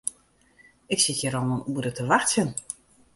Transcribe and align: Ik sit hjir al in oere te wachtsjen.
Ik 0.93 0.99
sit 1.03 1.19
hjir 1.19 1.35
al 1.39 1.47
in 1.55 1.65
oere 1.73 1.91
te 1.95 2.03
wachtsjen. 2.11 2.49